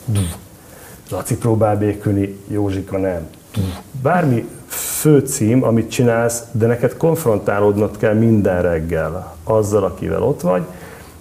[1.11, 3.29] Laci próbál békülni, Józsika nem.
[4.03, 10.63] Bármi főcím, amit csinálsz, de neked konfrontálódnod kell minden reggel azzal, akivel ott vagy,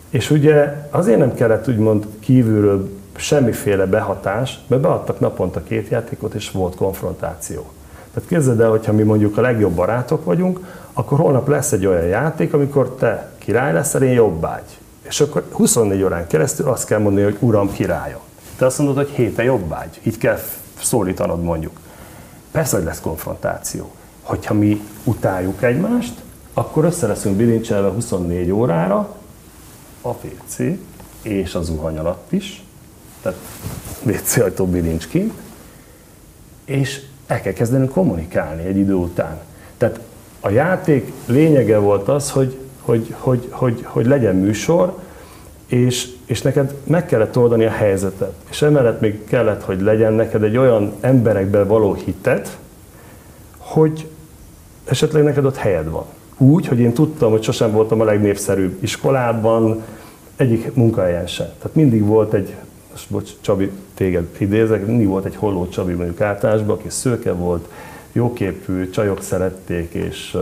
[0.10, 6.52] és ugye azért nem kellett úgymond kívülről semmiféle behatás, mert beadtak naponta két játékot, és
[6.52, 7.66] volt konfrontáció.
[8.14, 10.60] Tehát képzeld el, hogyha mi mondjuk a legjobb barátok vagyunk,
[10.94, 14.78] akkor holnap lesz egy olyan játék, amikor te király leszel, én jobbágy.
[15.02, 18.20] És akkor 24 órán keresztül azt kell mondani, hogy uram királya.
[18.58, 20.00] Te azt mondod, hogy héte jobbágy.
[20.04, 20.40] Így kell
[20.82, 21.80] szólítanod mondjuk.
[22.52, 23.92] Persze, hogy lesz konfrontáció.
[24.22, 26.14] Hogyha mi utáljuk egymást,
[26.54, 29.16] akkor össze leszünk bilincselve 24 órára,
[30.02, 30.58] a WC
[31.22, 32.64] és a zuhany alatt is,
[33.22, 33.38] tehát
[34.04, 35.34] WC ajtó bilincs kint,
[36.66, 39.40] és el kell kezdenünk kommunikálni egy idő után.
[39.78, 40.00] Tehát
[40.40, 44.98] a játék lényege volt az, hogy, hogy, hogy, hogy, hogy legyen műsor,
[45.68, 48.34] és, és neked meg kellett oldani a helyzetet.
[48.50, 52.58] És emellett még kellett, hogy legyen neked egy olyan emberekben való hitet,
[53.58, 54.08] hogy
[54.86, 56.06] esetleg neked ott helyed van.
[56.38, 59.84] Úgy, hogy én tudtam, hogy sosem voltam a legnépszerűbb iskolában,
[60.36, 61.48] egyik munkahelyen sem.
[61.58, 62.56] Tehát mindig volt egy,
[63.08, 67.68] bocs, Csabi, téged idézek, mindig volt egy holló Csabi mondjuk általánosban, aki szőke volt,
[68.12, 70.38] jóképű, csajok szerették, és,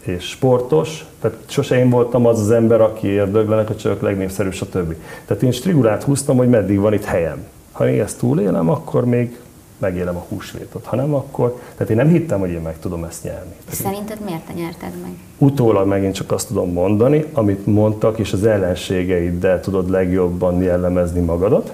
[0.00, 1.04] és sportos.
[1.20, 4.94] Tehát sose én voltam az az ember, aki érdöglenek, a csajok legnépszerűbb, stb.
[5.24, 7.46] Tehát én strigulát húztam, hogy meddig van itt helyem.
[7.72, 9.38] Ha én ezt túlélem, akkor még
[9.78, 10.84] megélem a húsvétot.
[10.84, 11.60] Ha nem, akkor...
[11.74, 13.54] Tehát én nem hittem, hogy én meg tudom ezt nyerni.
[13.70, 15.10] Szerinted miért te nyerted meg?
[15.38, 21.72] Utólag megint csak azt tudom mondani, amit mondtak, és az ellenségeiddel tudod legjobban jellemezni magadat.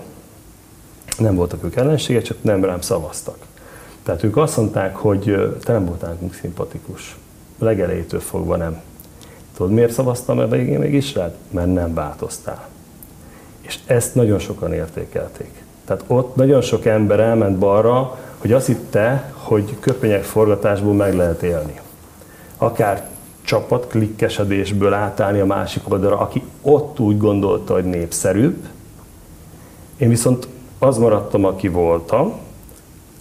[1.18, 3.36] Nem voltak ők ellenségek, csak nem rám szavaztak.
[4.02, 7.16] Tehát ők azt mondták, hogy te nem voltál nekünk szimpatikus.
[7.58, 8.80] Legelejétől fogva nem.
[9.56, 11.34] Tudod, miért szavaztam ebbe végén mégis rád?
[11.50, 12.68] Mert nem változtál.
[13.60, 15.63] És ezt nagyon sokan értékelték.
[15.84, 21.42] Tehát ott nagyon sok ember elment balra, hogy azt hitte, hogy köpenyek forgatásból meg lehet
[21.42, 21.80] élni.
[22.56, 23.08] Akár
[23.42, 28.66] csapat klikkesedésből átállni a másik oldalra, aki ott úgy gondolta, hogy népszerűbb.
[29.96, 32.32] Én viszont az maradtam, aki voltam,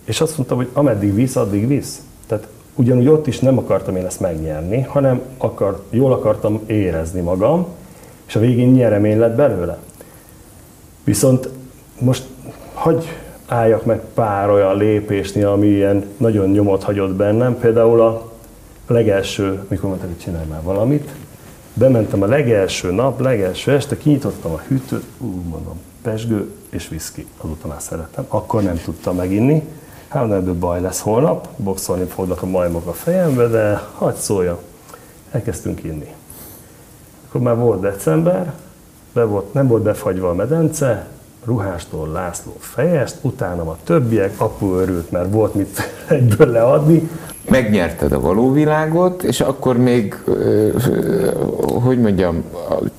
[0.03, 2.01] És azt mondtam, hogy ameddig visz, addig visz.
[2.27, 7.67] Tehát ugyanúgy ott is nem akartam én ezt megnyerni, hanem akar, jól akartam érezni magam,
[8.25, 9.77] és a végén nyeremény lett belőle.
[11.03, 11.49] Viszont
[11.99, 12.23] most
[12.83, 13.17] hagy
[13.47, 17.57] álljak meg pár olyan lépésnél, ami ilyen nagyon nyomot hagyott bennem.
[17.57, 18.31] Például a
[18.87, 21.09] legelső, mikor mondtam, hogy csinálj már valamit,
[21.73, 27.67] bementem a legelső nap, legelső este, kinyitottam a hűtőt, ú, mondom, pesgő és viszki, azóta
[27.67, 28.25] már szeretem.
[28.27, 29.63] Akkor nem tudtam meginni,
[30.07, 34.59] hát ebből baj lesz holnap, boxolni fognak a majmok a fejembe, de hagyd szólja.
[35.31, 36.13] Elkezdtünk inni.
[37.27, 38.53] Akkor már volt december,
[39.13, 41.07] be volt, nem volt befagyva a medence,
[41.45, 47.09] Ruhástól László fejest, utána a többiek, apu örült, mert volt mit egyből leadni.
[47.49, 50.15] Megnyerted a való világot, és akkor még,
[51.83, 52.43] hogy mondjam,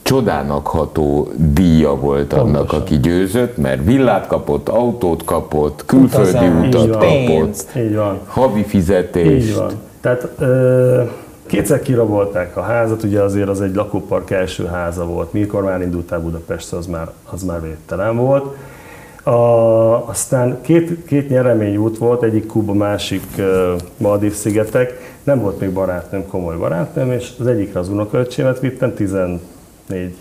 [0.02, 2.80] csodának ható díja volt annak, Pontosan.
[2.80, 7.76] aki győzött, mert villát kapott, autót kapott, külföldi Utazás, utat kapott, pénzt.
[7.76, 8.18] így van.
[8.26, 9.48] havi fizetést.
[9.48, 9.72] Így van.
[10.00, 11.02] Tehát ö,
[11.46, 16.20] Kétszer kirabolták a házat, ugye azért az egy lakópark első háza volt, mikor már indultál
[16.20, 18.56] Budapestre, az már, az már védtelen volt.
[19.22, 25.16] A, aztán két, két nyeremény út volt, egyik Kuba, másik uh, Maldív-szigetek.
[25.22, 29.40] Nem volt még barátnőm, komoly barátnőm, és az egyikre az unokaöcsémet vittem, 14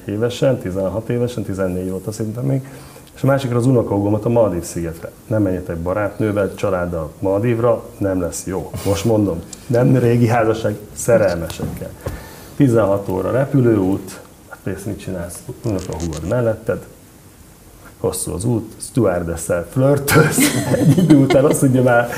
[0.06, 2.62] évesen, 16 évesen, 14 volt azt szerintem még
[3.16, 5.12] és a másikra az unokaugomat a Maldív szigetre.
[5.28, 8.72] Nem menjetek barátnővel, családdal Maldívra, nem lesz jó.
[8.86, 11.90] Most mondom, nem régi házasság, szerelmesekkel.
[12.56, 16.86] 16 óra repülőút, hát persze mit csinálsz, unokahúgod melletted,
[18.04, 20.38] hosszú az út, stewardesszel flörtölsz,
[20.76, 22.10] egy idő után azt mondja már,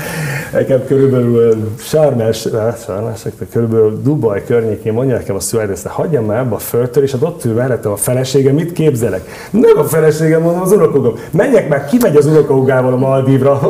[0.51, 2.47] nekem körülbelül Sármás,
[2.85, 7.45] Sármás, körülbelül Dubaj környékén mondja nekem a stewardesszel, hagyjam már ebbe a flörtölést, hát ott
[7.45, 9.29] ül mellettem a felesége, mit képzelek?
[9.51, 11.13] Nem a feleségem, mondom az unokogom.
[11.31, 13.59] Menjek már, kimegy az unokahúgával a Maldívra.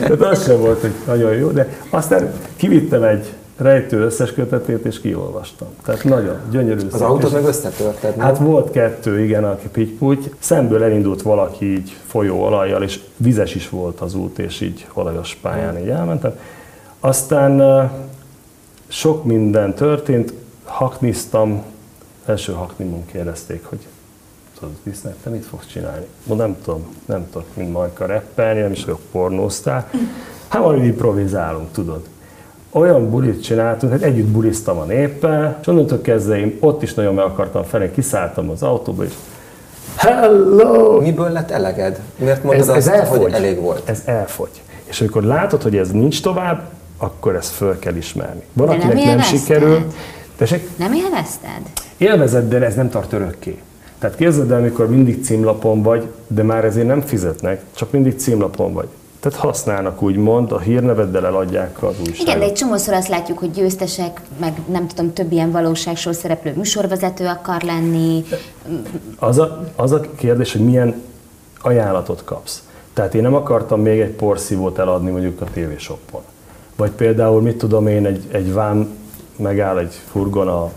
[0.00, 5.00] Tehát az sem volt, hogy nagyon jó, de aztán kivittem egy rejtő összes kötetét, és
[5.00, 5.68] kiolvastam.
[5.84, 6.80] Tehát nagyon gyönyörű.
[6.92, 12.82] Az autót meg összetörted, Hát volt kettő, igen, aki pitty Szemből elindult valaki így folyóolajjal,
[12.82, 16.38] és vizes is volt az út, és így olajos pályán így elmentem.
[17.00, 17.90] Aztán
[18.88, 20.32] sok minden történt,
[20.64, 21.62] hakniztam,
[22.26, 23.86] első haknimon kérdezték, hogy
[24.58, 26.06] tudod, Visznek, te mit fogsz csinálni?
[26.24, 29.90] Ma nem tudom, nem tudok, mint Majka reppelni, nem is vagyok pornóztál.
[30.48, 32.06] Hát majd improvizálunk, tudod
[32.70, 37.14] olyan bulit csináltunk, hogy együtt buliztam a néppel, és onnantól kezdve én ott is nagyon
[37.14, 39.12] meg akartam felé, kiszálltam az autóba, és
[39.96, 41.00] Hello!
[41.00, 42.00] Miből lett eleged?
[42.16, 43.22] Miért mondod ez, ez azt, elfogy.
[43.22, 43.88] hogy elég volt?
[43.88, 44.62] Ez elfogy.
[44.84, 48.42] És amikor látod, hogy ez nincs tovább, akkor ezt föl kell ismerni.
[48.52, 49.84] Van, de akinek nem, nem sikerül.
[50.36, 50.68] Tessék?
[50.76, 51.60] Nem élvezted?
[51.96, 53.58] Élvezed, de ez nem tart örökké.
[53.98, 58.72] Tehát képzeld el, amikor mindig címlapon vagy, de már ezért nem fizetnek, csak mindig címlapon
[58.72, 58.88] vagy.
[59.20, 62.18] Tehát használnak úgymond, a hírneveddel eladják az újságot.
[62.18, 66.52] Igen, de egy csomószor azt látjuk, hogy győztesek, meg nem tudom, több ilyen valóságsor szereplő
[66.56, 68.24] műsorvezető akar lenni.
[69.18, 71.02] Az a, az a kérdés, hogy milyen
[71.62, 72.62] ajánlatot kapsz.
[72.92, 76.22] Tehát én nem akartam még egy porszívót eladni mondjuk a TV Shopon.
[76.76, 78.88] Vagy például, mit tudom én, egy, egy vám
[79.36, 80.70] megáll egy furgon a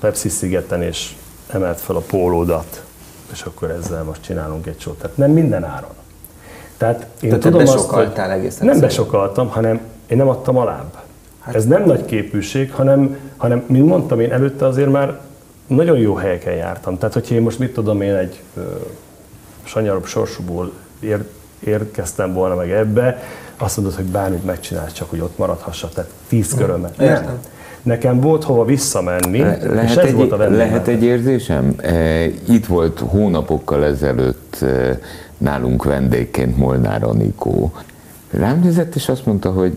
[0.00, 1.14] Pepsi szigeten, és
[1.48, 2.84] emelt fel a pólódat,
[3.32, 4.98] és akkor ezzel most csinálunk egy sót.
[4.98, 5.97] Tehát nem minden áron.
[6.78, 10.94] Tehát én Tehát tudom azt, hogy egészen Nem besokaltam, hanem én nem adtam alább.
[11.40, 11.54] Hát.
[11.54, 15.20] Ez nem nagy képűség, hanem, hanem, mint mondtam, én előtte azért már
[15.66, 16.98] nagyon jó helyeken jártam.
[16.98, 18.60] Tehát, hogyha én most mit tudom, én egy ö,
[19.62, 21.24] sanyarobb sorsúból ér,
[21.64, 23.22] érkeztem volna meg ebbe,
[23.56, 26.96] azt mondod, hogy bármit megcsinálsz, csak hogy ott maradhassak, tehát tíz körömet.
[26.96, 27.38] Nem.
[27.82, 31.74] Nekem volt hova visszamenni, lehet és ez egy, volt a Lehet egy érzésem?
[31.76, 34.98] E, itt volt hónapokkal ezelőtt e,
[35.38, 37.72] nálunk vendégként Molnár Anikó.
[38.30, 39.76] Rám nézett, és azt mondta, hogy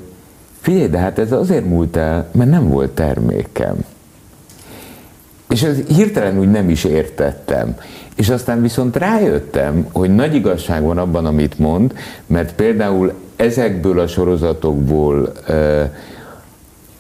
[0.62, 3.76] figyelj, de hát ez azért múlt el, mert nem volt termékem.
[5.50, 7.76] És ez hirtelen úgy nem is értettem.
[8.16, 11.94] És aztán viszont rájöttem, hogy nagy igazság van abban, amit mond,
[12.26, 15.32] mert például ezekből a sorozatokból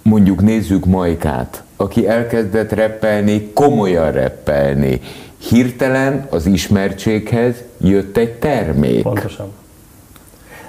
[0.01, 5.01] mondjuk nézzük Majkát, aki elkezdett reppelni, komolyan reppelni,
[5.37, 9.03] hirtelen az ismertséghez jött egy termék.
[9.03, 9.47] Pontosan.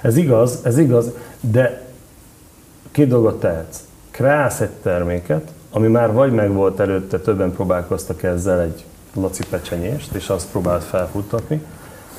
[0.01, 1.81] Ez igaz, ez igaz, de
[2.91, 3.77] két dolgot tehetsz.
[4.11, 10.29] Kreálsz egy terméket, ami már vagy megvolt előtte, többen próbálkoztak ezzel egy laci pecsenyést, és
[10.29, 11.61] azt próbált felfuttatni,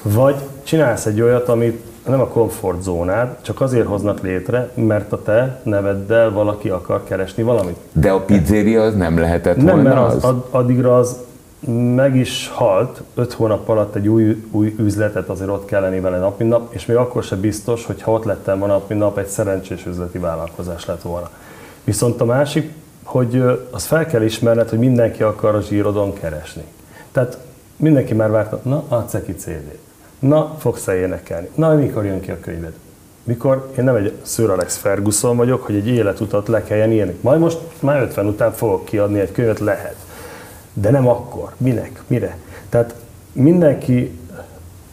[0.03, 5.61] vagy csinálsz egy olyat, amit nem a komfortzónád, csak azért hoznak létre, mert a te
[5.63, 7.77] neveddel valaki akar keresni valamit.
[7.93, 10.35] De a pizzeria az nem lehetett nem, volna mert az, az?
[10.51, 11.17] addigra az
[11.95, 16.19] meg is halt, öt hónap alatt egy új, új üzletet azért ott kell lenni vele
[16.19, 19.01] nap, mint nap, és még akkor sem biztos, hogy ha ott lettem volna nap, mint
[19.01, 21.31] nap, egy szerencsés üzleti vállalkozás lett volna.
[21.85, 26.65] Viszont a másik, hogy az fel kell ismerned, hogy mindenki akar a zsírodon keresni.
[27.13, 27.39] Tehát
[27.77, 29.84] mindenki már várta, na, adsz ki CD-t.
[30.29, 31.49] Na, fogsz-e énekelni?
[31.55, 32.73] Na, mikor jön ki a könyved?
[33.25, 37.17] Mikor én nem egy Sir Alex Ferguson vagyok, hogy egy életutat le kelljen írni.
[37.21, 39.97] Majd most már 50 után fogok kiadni egy könyvet, lehet.
[40.73, 41.53] De nem akkor.
[41.57, 42.03] Minek?
[42.07, 42.37] Mire?
[42.69, 42.95] Tehát
[43.33, 44.19] mindenki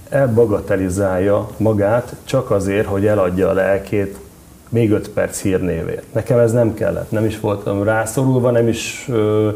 [0.10, 4.18] elbagatelizálja magát csak azért, hogy eladja a lelkét
[4.70, 6.14] még 5 perc hírnévért.
[6.14, 9.50] Nekem ez nem kellett, nem is voltam rászorulva, nem is ö,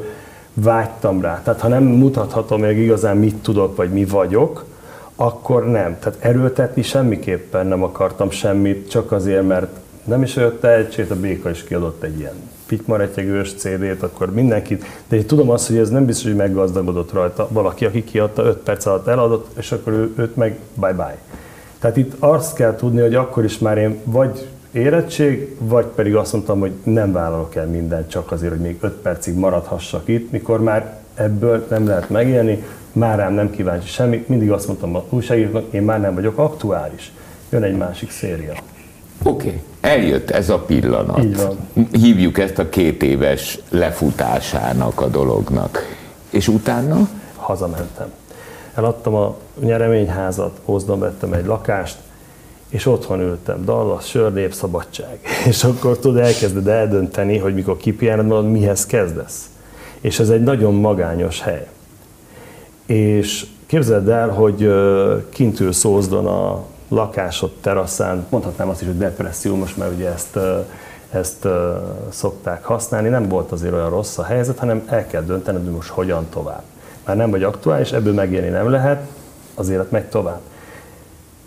[0.54, 1.42] vágytam rá.
[1.44, 4.66] Tehát ha nem mutathatom meg igazán mit tudok, vagy mi vagyok,
[5.16, 5.98] akkor nem.
[6.00, 9.68] Tehát erőltetni semmiképpen nem akartam semmit, csak azért, mert
[10.04, 15.16] nem is olyan tehetség, a Béka is kiadott egy ilyen pitymaretyegős CD-t, akkor mindenkit, de
[15.16, 18.86] én tudom azt, hogy ez nem biztos, hogy meggazdagodott rajta valaki, aki kiadta 5 perc
[18.86, 21.18] alatt eladott, és akkor ő, őt meg bye-bye.
[21.80, 26.34] Tehát itt azt kell tudni, hogy akkor is már én vagy érettség, vagy pedig azt
[26.34, 30.62] mondtam, hogy nem vállalok el mindent csak azért, hogy még 5 percig maradhassak itt, mikor
[30.62, 32.64] már ebből nem lehet megélni,
[32.96, 37.12] már rám nem kíváncsi semmit, mindig azt mondtam a újságíróknak, én már nem vagyok aktuális.
[37.50, 38.54] Jön egy másik széria.
[39.24, 39.62] Oké, okay.
[39.82, 41.24] eljött ez a pillanat.
[41.24, 41.88] Így van.
[41.92, 45.98] Hívjuk ezt a két éves lefutásának a dolognak.
[46.30, 47.10] És utána?
[47.36, 48.08] Hazamentem.
[48.76, 51.98] Eladtam a nyereményházat, Ózdon vettem egy lakást,
[52.70, 55.20] és otthon ültem, Dallas, sör, népszabadság.
[55.48, 59.50] És akkor tudod, elkezded eldönteni, hogy mikor kipihened magad, mihez kezdesz.
[60.02, 61.68] És ez egy nagyon magányos hely.
[62.86, 64.74] És képzeld el, hogy
[65.30, 70.40] kint ülsz Ózdon a lakásod teraszán, mondhatnám azt is, hogy depressziumos, mert ugye ezt,
[71.12, 71.48] ezt
[72.10, 75.90] szokták használni, nem volt azért olyan rossz a helyzet, hanem el kell döntened, hogy most
[75.90, 76.64] hogyan tovább.
[77.06, 79.08] Már nem vagy aktuális, ebből megélni nem lehet,
[79.56, 80.40] az élet megy tovább.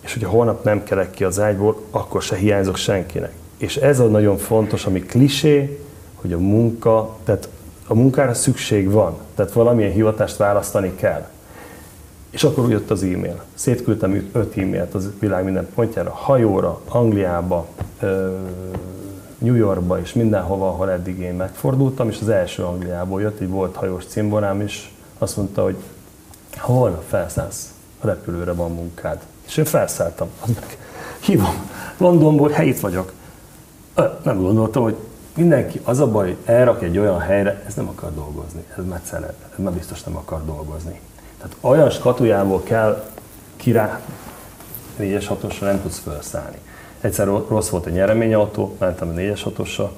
[0.01, 3.33] És hogyha holnap nem kelek ki az ágyból, akkor se hiányzok senkinek.
[3.57, 5.81] És ez a nagyon fontos, ami klisé,
[6.15, 7.49] hogy a munka, tehát
[7.89, 11.29] a munkára szükség van, tehát valamilyen hivatást választani kell.
[12.31, 13.43] És akkor jött az e-mail.
[13.55, 17.67] Szétküldtem öt e-mailt az világ minden pontjára, hajóra, Angliába,
[19.39, 23.77] New Yorkba és mindenhova, ahol eddig én megfordultam, és az első Angliából jött, egy volt
[23.77, 25.77] hajós cimborám is, azt mondta, hogy
[26.57, 29.19] ha holnap felszállsz, a repülőre van munkád.
[29.47, 30.29] És én felszálltam.
[31.21, 33.13] Hívom, Londonból, helyit vagyok.
[34.23, 34.97] Nem gondoltam, hogy
[35.39, 39.01] mindenki, az a baj, hogy elrak egy olyan helyre, ez nem akar dolgozni, ez már
[39.05, 41.01] szeret, ez már biztos nem akar dolgozni.
[41.37, 43.05] Tehát olyan skatujából kell
[43.57, 44.01] kirá,
[45.01, 46.57] 4-es 6 nem tudsz felszállni.
[47.01, 49.91] Egyszer rossz volt a nyereményautó, mentem a 4-es 6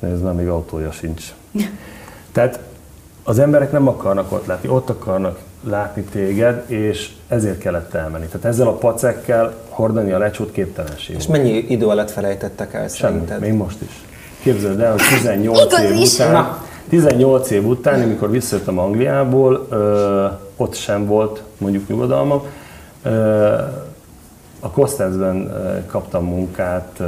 [0.00, 1.34] ez már még autója sincs.
[2.32, 2.60] Tehát
[3.22, 8.26] az emberek nem akarnak ott látni, ott akarnak látni téged, és ezért kellett elmenni.
[8.26, 11.16] Tehát ezzel a pacekkel hordani a lecsót képtelenség.
[11.16, 13.40] És mennyi idő alatt felejtettek el Semmi, szerinted?
[13.40, 14.06] még most is.
[14.42, 16.56] Képzeld el, hogy 18 év után,
[16.88, 22.42] 18 év után, amikor visszajöttem Angliából, ö, ott sem volt mondjuk nyugodalmam,
[23.02, 23.54] ö,
[24.60, 25.52] a Kostenzben
[25.86, 27.02] kaptam munkát,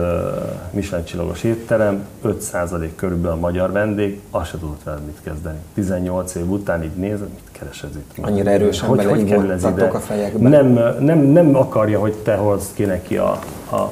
[0.71, 5.59] Michelin csillagos étterem, 5% körülbelül a magyar vendég, azt se tudott veled mit kezdeni.
[5.75, 8.25] 18 év után így nézem, mit keresed itt?
[8.25, 9.85] Annyira erősen hogy, hogy kerül ez ide?
[9.85, 10.49] a fejekbe.
[10.49, 13.39] Nem, nem, nem akarja, hogy te hozd ki neki a,
[13.71, 13.91] a,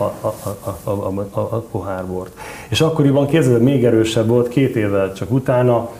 [0.00, 2.38] a, a, a, a, a, pohárbort.
[2.68, 5.90] És akkoriban képzeld, még erősebb volt, két évvel csak utána,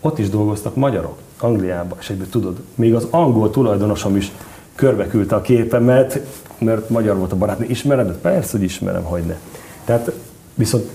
[0.00, 4.32] ott is dolgoztak magyarok, Angliában, és egyből tudod, még az angol tulajdonosom is
[4.74, 6.20] körbeküldte a képemet,
[6.58, 7.66] mert magyar volt a barátnő.
[7.68, 8.16] Ismered?
[8.16, 9.36] Persze, hogy ismerem, hogy ne.
[9.84, 10.12] Tehát
[10.54, 10.90] viszont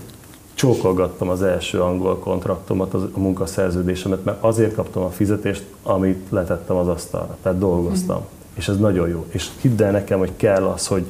[0.54, 6.76] csókolgattam az első angol kontraktomat, az, a munkaszerződésemet, mert azért kaptam a fizetést, amit letettem
[6.76, 7.38] az asztalra.
[7.42, 8.18] Tehát dolgoztam.
[8.18, 8.44] Mm.
[8.54, 9.26] És ez nagyon jó.
[9.30, 11.06] És hidd el nekem, hogy kell az, hogy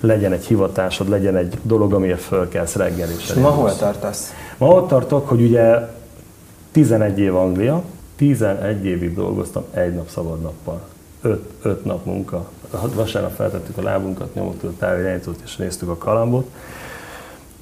[0.00, 3.32] legyen egy hivatásod, legyen egy dolog, amiért fölkelsz reggel is.
[3.32, 4.32] Ma hol tartasz?
[4.58, 5.88] Ma ott tartok, hogy ugye
[6.72, 7.82] 11 év Anglia,
[8.16, 10.80] 11 évig dolgoztam egy nap szabad nappal.
[11.22, 12.50] 5, 5 nap munka.
[12.94, 16.46] Vasárnap feltettük a lábunkat, nyomottuk a távirányítót és néztük a kalambot.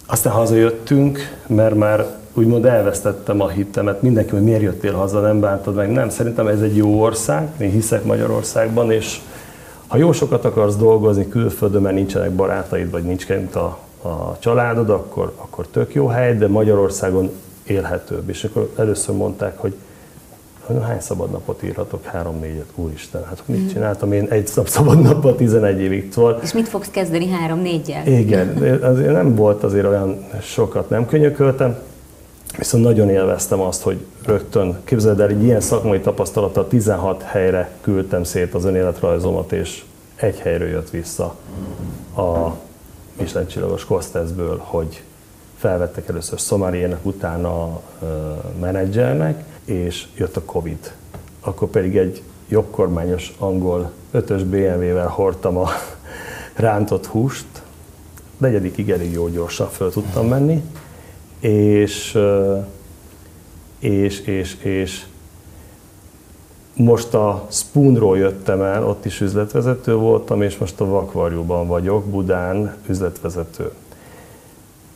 [0.07, 4.03] Aztán hazajöttünk, mert már úgymond elvesztettem a hitemet.
[4.03, 5.91] Mindenki, hogy miért jöttél haza, nem bántad meg.
[5.91, 9.21] Nem, szerintem ez egy jó ország, én hiszek Magyarországban, és
[9.89, 14.91] ha jó sokat akarsz dolgozni külföldön, mert nincsenek barátaid, vagy nincs kent a, a családod,
[14.91, 17.31] akkor, akkor tök jó hely, de Magyarországon
[17.67, 18.29] élhetőbb.
[18.29, 19.75] És akkor először mondták, hogy
[20.83, 22.05] hány szabad napot írhatok?
[22.05, 23.69] Három-négyet, úristen, hát mit mhm.
[23.69, 26.41] csináltam én egy nap szabad nappal 11 évig szóval.
[26.43, 28.07] És mit fogsz kezdeni három-négyel?
[28.07, 28.49] Igen,
[28.83, 31.79] azért nem volt azért olyan sokat, nem könyököltem,
[32.59, 38.25] Viszont nagyon élveztem azt, hogy rögtön, képzeld el, egy ilyen szakmai tapasztalattal 16 helyre küldtem
[38.25, 39.85] szét az önéletrajzomat, és
[40.17, 41.35] egy helyről jött vissza
[42.17, 42.51] a
[43.19, 45.03] Michelin csillagos Kosteszből, hogy
[45.57, 47.83] felvettek először Szomariének, utána a
[48.61, 50.93] menedzsernek, és jött a Covid.
[51.41, 55.69] Akkor pedig egy jobbkormányos angol ötös BMW-vel hordtam a
[56.55, 57.47] rántott húst,
[58.37, 60.63] negyedikig elég jó gyorsan föl tudtam menni,
[61.41, 62.19] és,
[63.79, 65.05] és, és, és
[66.75, 72.77] most a Spoonról jöttem el, ott is üzletvezető voltam, és most a Vakvarjúban vagyok, Budán
[72.89, 73.71] üzletvezető.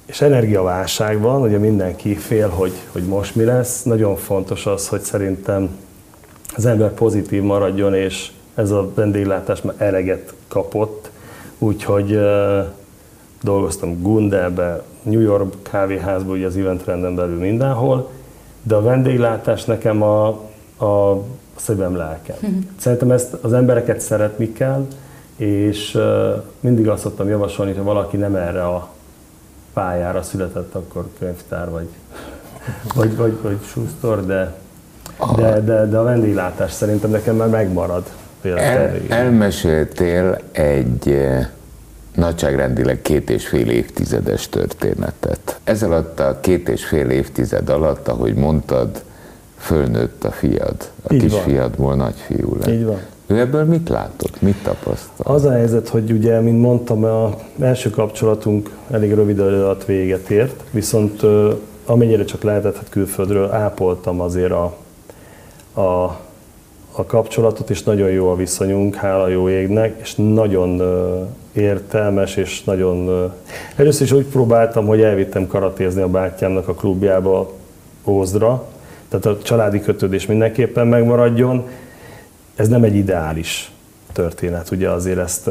[0.06, 3.82] És energiaválság van, ugye mindenki fél, hogy, hogy most mi lesz.
[3.82, 5.78] Nagyon fontos az, hogy szerintem
[6.56, 11.10] az ember pozitív maradjon, és ez a vendéglátás már eleget kapott,
[11.58, 12.18] úgyhogy
[13.42, 18.10] dolgoztam Gundelbe, New York kávéházban, ugye az eventrenden belül mindenhol,
[18.62, 20.26] de a vendéglátás nekem a,
[20.84, 21.22] a
[21.56, 22.36] szívem lelkem.
[22.40, 22.58] Uh-huh.
[22.76, 24.86] Szerintem ezt az embereket szeretni kell,
[25.36, 25.98] és
[26.60, 28.88] mindig azt szoktam javasolni, hogy ha valaki nem erre a
[29.72, 31.88] pályára született, akkor könyvtár vagy,
[32.96, 34.54] vagy, vagy, vagy susztor, de,
[35.36, 38.04] de, de, de a vendéglátás szerintem nekem már megmarad.
[38.42, 41.16] El, elmeséltél egy
[42.14, 45.60] nagyságrendileg két és fél évtizedes történetet.
[45.64, 49.02] Ez alatt a két és fél évtized alatt, ahogy mondtad,
[49.56, 50.90] fölnőtt a fiad.
[51.02, 52.68] A Így kisfiadból nagyfiú lett.
[52.68, 52.98] Így van.
[53.26, 55.34] Ő ebből mit látott, mit tapasztal?
[55.34, 60.62] Az a helyzet, hogy ugye, mint mondtam, a első kapcsolatunk elég rövid alatt véget ért,
[60.70, 61.22] viszont
[61.86, 64.76] amennyire csak lehetett, hát külföldről ápoltam azért a,
[65.80, 66.20] a
[66.92, 70.82] a kapcsolatot, és nagyon jó a viszonyunk, hála jó égnek, és nagyon
[71.52, 73.30] értelmes, és nagyon...
[73.76, 77.52] Először is úgy próbáltam, hogy elvittem karatézni a bátyámnak a klubjába
[78.04, 78.64] Ózdra,
[79.08, 81.68] tehát a családi kötődés mindenképpen megmaradjon.
[82.54, 83.72] Ez nem egy ideális
[84.12, 85.50] történet, ugye azért ezt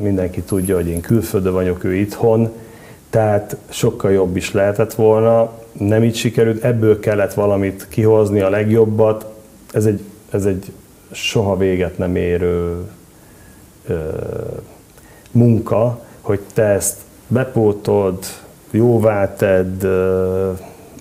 [0.00, 2.50] mindenki tudja, hogy én külföldön vagyok, ő itthon,
[3.10, 9.26] tehát sokkal jobb is lehetett volna, nem így sikerült, ebből kellett valamit kihozni, a legjobbat,
[9.72, 10.00] ez egy
[10.34, 10.72] ez egy
[11.10, 12.84] soha véget nem érő
[13.86, 13.94] ö,
[15.30, 18.24] munka, hogy te ezt bepótold,
[18.70, 20.50] jóvá tedd, ö,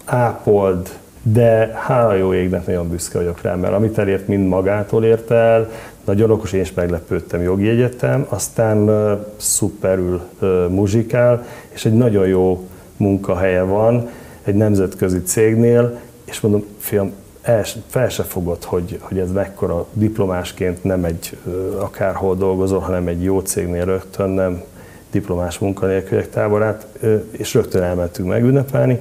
[0.05, 0.89] ápold,
[1.21, 5.71] de hála jó égnek nagyon büszke vagyok rá, mert amit elért, mind magától ért el,
[6.05, 12.27] nagyon okos, én is meglepődtem jogi egyetem, aztán uh, szuperül uh, muzsikál, és egy nagyon
[12.27, 12.67] jó
[12.97, 14.09] munkahelye van
[14.43, 17.11] egy nemzetközi cégnél, és mondom, fiam,
[17.43, 21.37] el, fel se fogod, hogy, hogy ez mekkora diplomásként nem egy
[21.79, 24.63] akárhol dolgozol, hanem egy jó cégnél rögtön, nem
[25.11, 26.87] diplomás munkanélküliek táborát,
[27.31, 28.99] és rögtön elmentünk megünnepelni,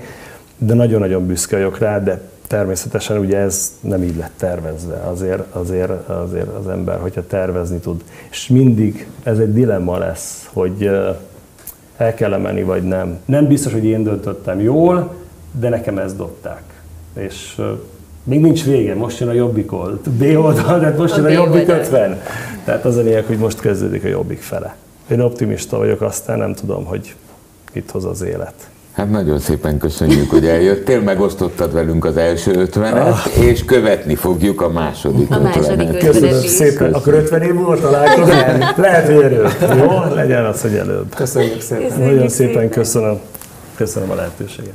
[0.58, 4.94] de nagyon-nagyon büszke vagyok rá, de természetesen ugye ez nem így lett tervezve.
[4.94, 8.04] Azért, azért, azért az ember, hogyha tervezni tud.
[8.30, 10.90] És mindig ez egy dilemma lesz, hogy
[11.96, 13.18] el kell menni, vagy nem.
[13.24, 15.14] Nem biztos, hogy én döntöttem jól,
[15.58, 16.62] de nekem ezt dobták.
[17.14, 17.60] És
[18.24, 20.08] még nincs vége, most jön a jobbik old.
[20.08, 22.22] B oldal, de most jön a, a jobbik 50.
[22.64, 24.76] Tehát az a lényeg, hogy most kezdődik a jobbik fele.
[25.10, 27.14] Én optimista vagyok, aztán nem tudom, hogy
[27.72, 28.54] mit hoz az élet.
[28.92, 33.44] Hát nagyon szépen köszönjük, hogy eljöttél, megosztottad velünk az első ötvenet, ah.
[33.44, 35.98] és követni fogjuk a második a ötvenet.
[35.98, 36.92] Köszönöm szépen.
[36.92, 38.76] Akkor 50 év múlva találkozunk?
[38.76, 39.50] Lehet, hogy előbb.
[39.78, 40.14] Jó?
[40.14, 41.14] Legyen az, hogy előbb.
[41.14, 41.84] Köszönjük szépen.
[41.84, 43.18] Köszönjük nagyon szépen, szépen köszönöm.
[43.76, 44.74] Köszönöm a lehetőséget.